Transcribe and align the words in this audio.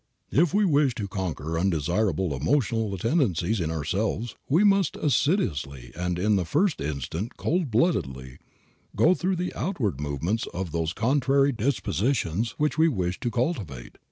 If 0.31 0.51
we 0.51 0.65
wish 0.65 0.95
to 0.95 1.07
conquer 1.07 1.59
undesirable 1.59 2.35
emotional 2.35 2.97
tendencies 2.97 3.61
in 3.61 3.69
ourselves 3.69 4.35
we 4.49 4.63
must 4.63 4.95
assiduously, 4.95 5.91
and 5.95 6.17
in 6.17 6.37
the 6.37 6.43
first 6.43 6.81
instance 6.81 7.29
cold 7.37 7.69
bloodedly, 7.69 8.39
go 8.95 9.13
through 9.13 9.35
the 9.35 9.53
outward 9.53 10.01
movements 10.01 10.47
of 10.55 10.71
those 10.71 10.93
contrary 10.93 11.51
dispositions 11.51 12.55
which 12.57 12.79
we 12.79 12.87
wish 12.87 13.19
to 13.19 13.29
cultivate. 13.29 13.99